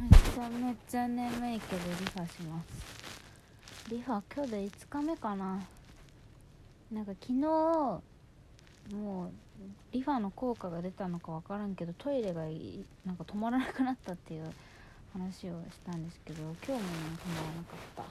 [0.00, 2.68] めっちゃめっちゃ眠いけどリファします。
[3.90, 5.60] リファ今日で5日目かな。
[6.92, 8.02] なんか昨日も
[8.92, 9.30] う
[9.90, 14.44] リファの効果が出たのか分からんけどトイレがいなんか止まらなくなったっていう
[15.12, 16.86] 話をしたんですけど今日も止まら
[17.56, 18.04] なかった。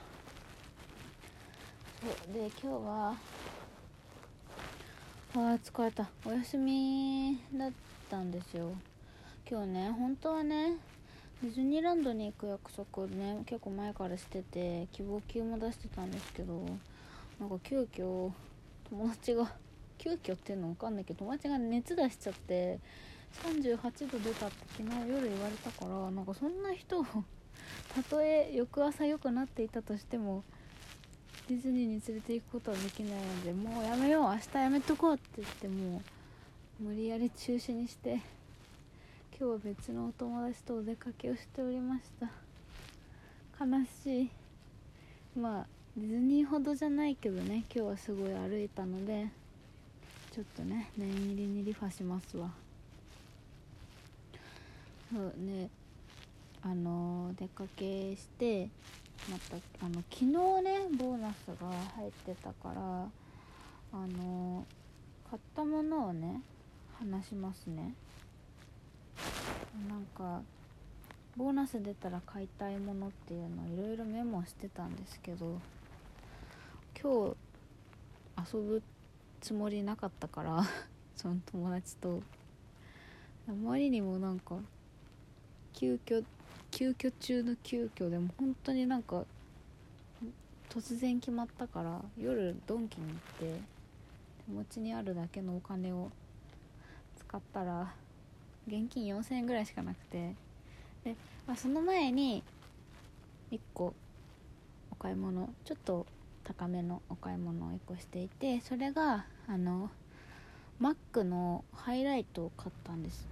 [2.00, 3.16] そうで今日は
[5.34, 6.06] あー疲れた。
[6.26, 7.72] お休みだっ
[8.10, 8.72] たんですよ。
[9.50, 10.76] 今日ね本当はね
[11.40, 16.66] ディズニーランドに行く約束ね結構前からしてて希望級も出してたんですけど
[17.38, 18.32] なんか急遽
[18.90, 19.54] 友達が
[19.98, 22.80] 急遽っていうの分かんないけど友達が熱出しちゃって
[23.44, 27.06] 38度出たって昨日夜言われたからなんかそんな人を
[27.94, 30.42] たとえ翌朝良くなっていたとしても
[31.48, 36.02] ディズニーに連れて行くことはできないのでもうやめよう明日やめとこうって言っても
[36.80, 38.20] う無理やり中止にして
[39.40, 42.28] 今日は別のお友達とお出かけをしておりました。
[43.64, 44.30] 悲しい。
[45.38, 47.64] まあディズニーほどじゃないけどね。
[47.72, 49.28] 今日はすごい歩いたので
[50.32, 52.50] ちょっとね念入りにリファしますわ。
[55.12, 55.70] そうね。
[56.60, 58.68] あのー出かけして
[59.30, 60.32] またあの昨日ね
[60.98, 62.80] ボーナスが入ってたから
[63.92, 64.66] あの
[65.30, 66.42] 買ったものをね
[66.98, 67.94] 話しますね。
[69.88, 70.42] なんか
[71.36, 75.60] ボーナス出たら買いたいものっていうのをいろいろメモしてたんですけど
[77.00, 77.34] 今
[78.36, 78.82] 日遊ぶ
[79.40, 80.64] つもりなかったから
[81.14, 82.22] その友達と。
[83.48, 84.58] あまりにもなんか
[85.72, 86.22] 急遽
[86.70, 89.24] 急遽中の急遽でも本当になんか
[90.68, 93.16] 突然決まったから夜ドンキに行っ
[93.56, 93.60] て
[94.44, 96.10] 手持ちにあるだけのお金を
[97.16, 97.94] 使ったら
[98.68, 100.34] 現金4000円ぐらいしかなくて。
[101.04, 101.16] で、
[101.46, 102.42] まあ、その前に
[103.50, 103.94] 1個
[104.90, 106.06] お買い物ちょっと
[106.44, 109.90] 高めのお買い物を1個していてそれがあの
[110.78, 113.26] マックのハイライトを買ったんです。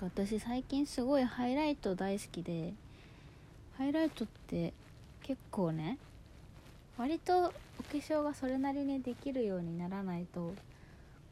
[0.00, 2.72] 私最近すごいハイライト大好きで
[3.76, 4.72] ハイライトって
[5.22, 5.98] 結構ね
[6.96, 7.52] 割とお化
[7.94, 10.54] 粧がそれなりにできるようにならないと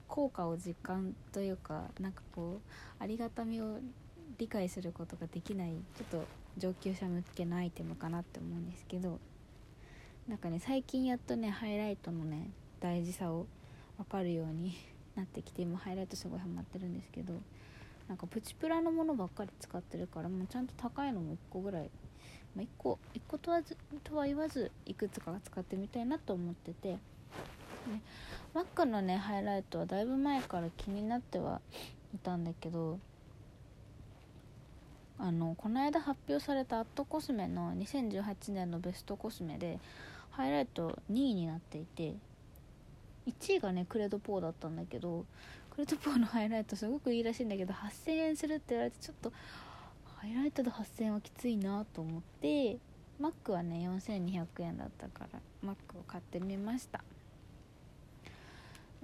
[0.09, 3.78] 効果を実感というかなんかこうありがたみを
[4.39, 6.25] 理解することができないちょっと
[6.59, 9.19] 上級者向けのアイテムかなって思うんですけど
[10.28, 12.50] なんかね最近やっとねハイライトのね
[12.81, 13.47] 大事さを
[13.97, 14.75] 分かるように
[15.15, 17.34] なってきて今ハイライトすごいハマってるんですけど
[18.09, 21.91] なんかプチプラのものばっかり使ってるからもうちゃんと高いのも1個ぐらい、
[22.55, 26.99] まあ、1個1個とはずとは言わずいくつか使ってみたいなと思ってて、
[27.86, 28.02] ね、
[28.54, 31.60] マックのねハイライトはだいぶ前から気になっては
[32.14, 32.98] いたんだけど
[35.19, 39.78] あのこの間発表されたアットコスメの2018年のベストコスメで
[40.30, 42.14] ハイライト2位になっていて
[43.26, 45.24] 1位がね Clé de Peau だったんだけど
[45.71, 49.32] Clé de Peau のハイライトすごくいいらしいんだけど8000円するって言われてちょっと
[50.20, 52.76] ハイライトで8000円はきついなと思って
[53.19, 57.03] MAC はね4200円だったから MAC を買ってみました。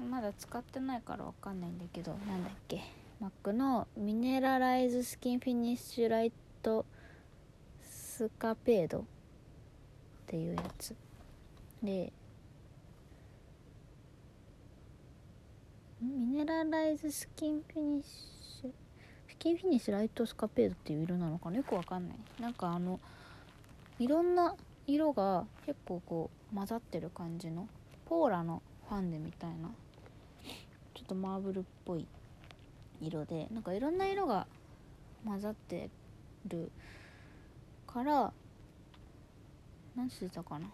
[0.02, 2.82] まだ使ってないからわかんないんだけどなんだっけ？
[3.20, 9.02] MAC の Mineralize Skinfinish Lightscapade っ
[10.26, 10.94] ていうやつ。
[11.82, 12.12] で
[16.00, 21.56] Mineralize Skinfinish Skinfinish Lightscapade っていう色なのかな？
[21.56, 22.16] よくわかんない。
[22.40, 22.98] なんかあの
[23.98, 27.68] いろんな色が結構こう混ざってる感じの
[28.06, 29.70] ポーラのファンデみたいな
[31.02, 32.06] ちょっとマーブルっぽい
[33.00, 34.46] 色でなんかいろんな色が
[35.24, 35.90] 混ざって
[36.46, 36.70] る
[37.88, 38.32] から
[39.96, 40.70] 何してたかな。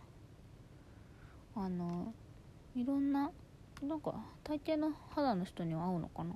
[1.57, 2.13] あの
[2.77, 3.31] いろんな
[3.83, 6.35] なんか大抵の肌の人には合うのかな。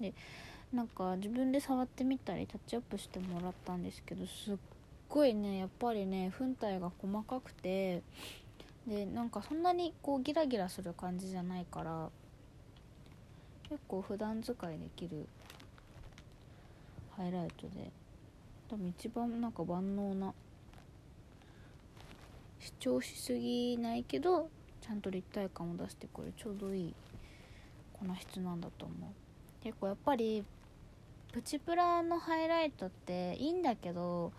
[0.00, 0.14] で
[0.72, 4.56] なんか自分で触ってみたりタッチアップしてもらったんですけどすっ
[5.08, 8.02] ごいねやっぱりね粉体が細かくて
[8.86, 12.08] でなんかそんなにこうギラギラする感じじゃないから
[13.70, 15.26] 結構普段使いできる
[17.16, 17.90] ハイライトで。
[18.68, 20.32] 多分一番なんか万能な
[22.60, 24.48] 主張しすぎないけど
[24.80, 26.94] ちゃんと立体感を出してくるちょうどいい
[27.94, 29.64] 粉質なんだと思う。
[29.64, 30.44] 結構やっぱり
[31.32, 34.32] プチプラのハイライトっていいんだけど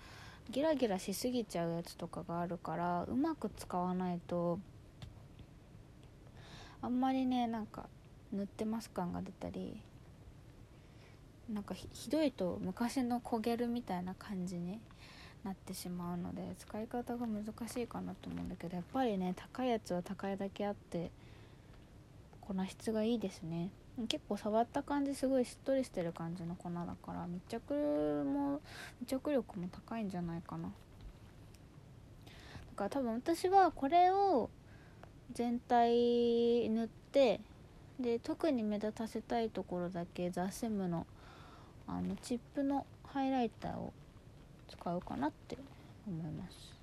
[0.50, 4.60] ギラギラしすぎちゃうやつとかがあるからうまく使わないと
[6.82, 7.90] あんまりねなんか
[8.34, 9.82] 塗ってます感が出たり
[11.52, 14.80] なんかひどいと昔の焦げるみたいな感じに
[15.44, 21.12] なってしまうので使い方が難しいかなと思うんだけどやっぱりね高いやつは高いだけあって
[22.40, 23.70] 粉質がいいですね。
[24.08, 28.62] 結構触った感じすごいしっとりしてる感じの粉だから密着も
[29.02, 30.70] 密着力も高いんじゃないかな。
[30.70, 30.74] だ
[32.76, 34.50] から多分私はこれを
[35.34, 37.42] 全体塗って
[38.02, 41.06] で特に目立たせたいところだけザ・セムの
[41.88, 43.92] あのチップのハイライターを
[44.70, 45.58] 使うかなって
[46.08, 46.74] 思います。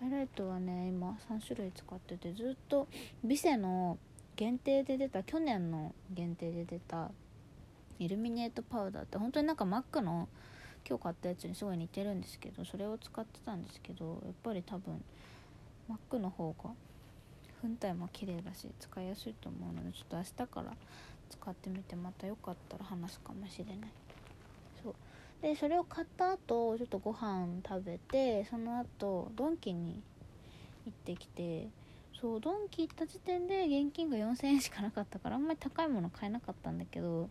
[0.00, 2.88] ハイライトはね今3種類使っててずっと
[3.24, 3.98] ビセの
[4.36, 7.10] 限定で出た去年の限定で出た
[7.98, 10.28] イルミネートパウダーって本当になんかマックの
[10.88, 15.02] 今日買ったやつにすごい似てるんですけどそれを使ってたんですけどやっぱり多分
[15.88, 16.70] マックの方が
[17.62, 20.76] 粉体も綺麗だし使いやすいと思うのでちょっと明日から
[21.30, 23.76] 使ってみてまたよかったら話すかもしれない
[24.82, 24.94] そう
[25.40, 30.02] でそれを買った後ちょっとご飯食べてその後ドンキに
[30.84, 31.68] 行ってきて
[32.20, 37.28] そうドンキ行った時点で現金が4000円しかなかったからあんまり高いもの買えなかったんだけど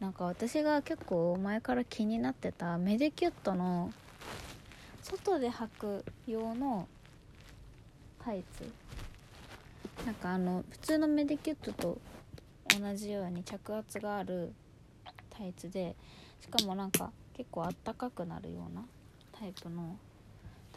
[0.00, 3.92] なんか私が結構前から気になってたメディキュットの
[5.02, 6.86] 外で履く用の
[8.26, 8.68] タイツ。
[10.04, 11.98] なんかあの普通のメディキュットと
[12.76, 14.52] 同じように着圧がある
[15.30, 15.94] タイツで
[16.40, 18.84] しかもなんか結構あったかくなるような
[19.38, 19.96] タイプの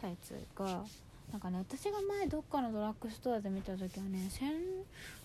[0.00, 0.84] タイツが
[1.32, 4.30] なんかね私が前どっかのドラッグストアで見た時はね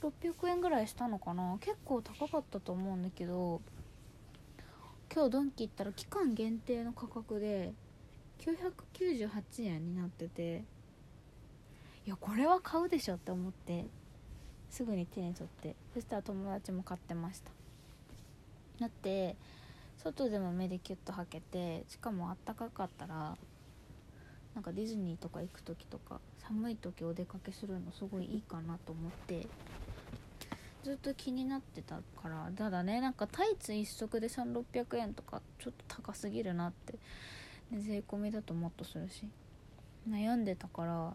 [0.02, 1.58] 1600円ぐらいしたのかな。
[1.62, 3.62] 結構高かったと思うんだけど
[5.14, 7.72] 今日ドンキ行ったら期間限定の価格で
[8.40, 10.64] 998円になってて。
[12.06, 13.86] いやこれは買うでしょって思って
[14.70, 17.52] すぐに手に取ってそしたら友達も買ってました。
[18.80, 19.36] だって
[19.98, 23.38] 外でも目でキュッと履けてしかもあったかかったら
[24.54, 29.48] なんかディズニーとか行く時とか寒い時お出かけするのすごいいいかなと思って
[30.84, 37.00] ずっと気になってたからただねなんかタイツ一足で3600円とかちょっと高すぎるなって、
[37.74, 39.28] 税込みだともっとするし
[40.08, 41.14] 悩んでたから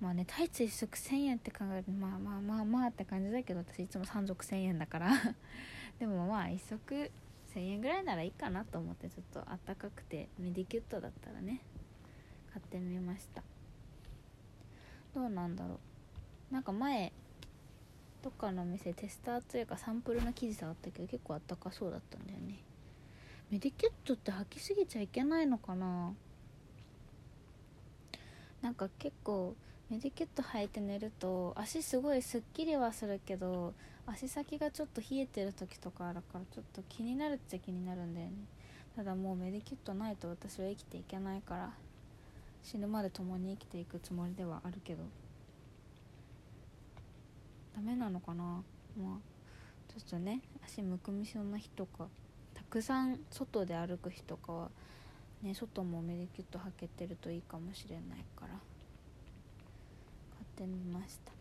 [0.00, 5.10] まあねタイツ一足1000円って考えるとまあまあまあまあって感じだけど私いつも3足1000円だから。
[5.98, 7.10] でもまあ一足
[7.54, 11.62] 1000円ぐらいならいいかなと思ってちょっとあったかくてメディキュットだったらね
[12.52, 13.42] 買ってみました。
[15.14, 15.80] どうなんだろ
[16.50, 16.52] う。
[16.52, 17.12] なんか前
[18.22, 22.58] どっかのお店テスターというかサンプルの生地触ったけど結構あったかそうだったんだよね。
[23.50, 26.12] メディキュットって履きすぎちゃいけないのかな。
[28.60, 29.54] なんか結構
[29.88, 33.72] メディキュット履いて寝ると足すごいすっきりはするけど
[34.04, 38.32] 足先がちょっと冷えてる時とかあるからちょっと気になるっちゃ気になるんだよね。
[38.96, 41.70] ただもうメディキュットないと私は生きていけないから
[42.62, 45.04] 死ぬまで共に生きていくつもりではあるけど。
[47.76, 48.42] ダメなのかな？
[48.42, 48.62] まあ
[49.92, 52.08] ちょっとね足むくみそうな人か
[52.54, 54.70] たくさん外で歩く日とかは
[55.42, 58.58] ね外もメディキュット履けてるといいかもしれないから。
[60.56, 61.32] ってみました。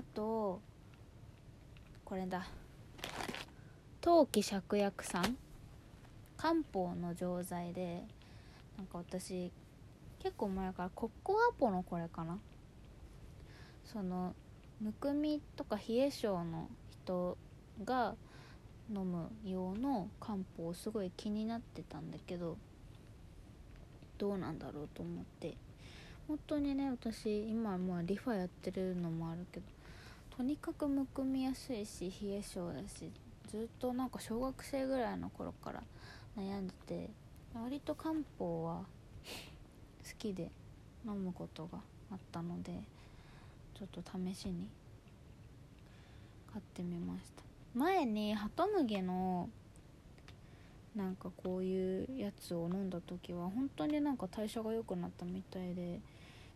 [0.00, 0.62] あと
[2.02, 2.46] これだ。
[4.00, 5.36] 陶器芍薬さん。
[6.38, 8.04] 漢方の錠剤で
[8.78, 9.52] なんか私
[10.20, 12.38] 結構前からコッコアポのこれかな。
[13.84, 14.34] その
[14.80, 17.36] むくみとか冷え性の人
[17.84, 18.14] が
[18.88, 22.56] 飲む用の漢方すごい気になってたんだけど
[24.16, 25.56] どうなんだろうと思って。
[26.28, 29.66] 本当にね私今まあリファやってるのもあるけど
[30.36, 33.10] とにかくむくみやすいし冷え性だし
[33.50, 35.82] ずっとなんか小学生ぐらいの頃から
[36.36, 37.10] 悩んでて
[37.54, 38.84] 割と漢方は好
[40.18, 40.50] きで
[41.06, 41.78] 飲むことが
[42.12, 42.72] あったので
[43.78, 44.68] ちょっと試しに
[46.52, 47.42] 買ってみました。
[47.74, 49.48] 前にハトムギの
[50.94, 56.00] なんかこういうやつを飲んだ時は本当になんか代謝が良くなったみたいで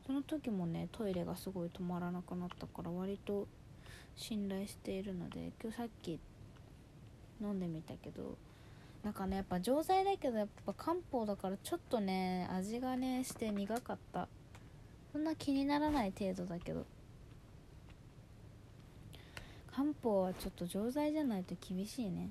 [0.06, 3.46] その時もねトイレがすごい止まらなくなったから割と
[4.16, 6.18] 信頼しているので今日さっき
[7.40, 8.36] 飲んでみたけど
[9.02, 14.28] なんかねやっぱ錠剤だけどやっぱ漢方だからちょっとね味がねして苦かった。
[15.12, 16.86] そんな気にならない程度だけど。
[19.70, 22.30] 漢方はちょっと錠剤じゃないと厳しいね。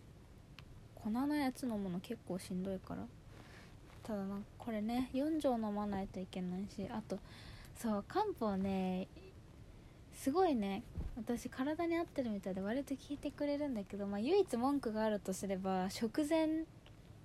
[0.95, 3.05] 粉のやつ飲むの結構しんどいから。
[4.03, 7.19] ただなこれね4錠飲まないといけないしあと
[7.77, 9.07] そう漢方ね
[10.13, 10.83] すごいね
[11.17, 16.65] 私体に合ってるみたいで割と聞いてくれるんだけど、まあ、唯一文句があるとすれば食前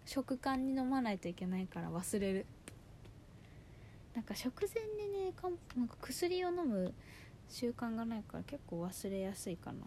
[0.06, 2.46] 食感に飲まないといけないから忘れる。
[4.14, 6.94] なんか食前にねかんなんか薬を飲む
[7.50, 9.78] 習慣がないから結構忘れやすいかな。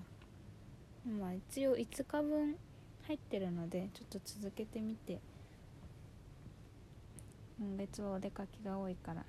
[1.20, 2.56] まあ一応5日分
[3.08, 5.20] 入ってるのでちょっと続けてみて。
[7.60, 9.26] 今月はお出かけが多いから。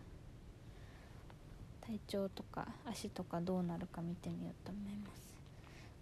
[1.90, 5.28] 体調とか足とかどうなるか見てみようと思います。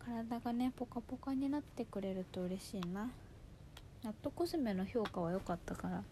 [0.05, 3.09] 体がねポカポカになってくれると嬉しいな。
[4.05, 6.03] ナットコスメの評価は良かったから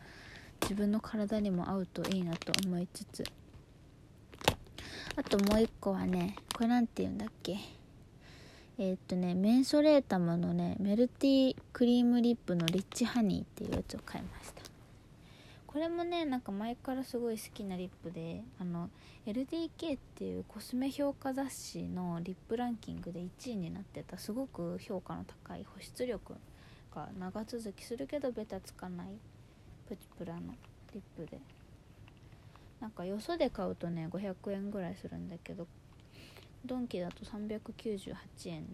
[0.63, 3.25] 自分の体にも合うといいなと思いつつ。
[5.15, 7.59] あともう一個はねこれなんて言うんだっけ。
[8.79, 14.66] えー、っとねメンソレータムのねメルティクリームリップのリッチハニーっていうやつを買いました。
[15.77, 18.89] これもねなんか前からすごい好きなリップであの
[19.27, 26.33] LDK っていうコスメ評価雑誌のリップランキングで1位になってたすごく評価の高い保湿力
[26.95, 29.09] が長続きするけどベタつかない
[29.87, 30.55] プチプラの
[30.95, 31.39] リップで。
[32.81, 35.67] なんかよそで買うとね500円ぐらいするんだけど
[36.65, 38.15] ドンキだと398
[38.47, 38.65] 円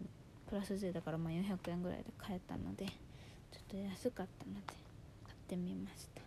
[0.48, 2.94] プラス税だからまあ400円ぐらいで買えたのでちょっ
[3.68, 4.60] と安かったので
[5.24, 6.21] 買ってみました。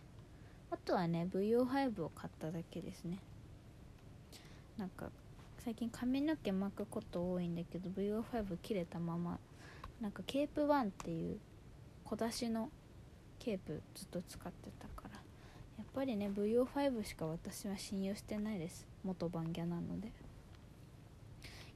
[0.70, 3.18] あとはね VO5 を買っただけですね。
[4.76, 5.10] なんか
[5.58, 9.38] 最近髪の毛巻くこと多いんだけど VO5 切れたまま
[10.00, 11.38] なんかケープ1っていう
[12.04, 12.70] 小出しの
[13.38, 15.20] ケープずっと使ってたから。
[15.78, 18.86] やっぱりね VO5 しか私は信用してないです。
[19.04, 20.12] 元バンギャなので。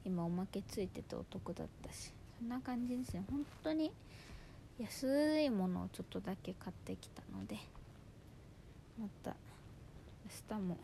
[0.03, 2.11] 今おまけついててお得だったし。
[2.39, 3.91] そんな感じですね本当に
[4.79, 7.57] 安いものをちょっとだけ買ってきたので。
[9.01, 9.35] また
[10.51, 10.77] 明日も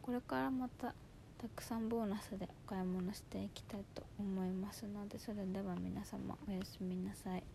[0.00, 0.94] これからまた
[1.36, 7.53] たくさんボーナスでお買い物していきたいと思いますのでそれでは皆様おやすみなさい。